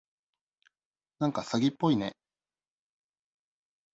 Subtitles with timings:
[1.19, 2.15] なんか詐欺っぽいね。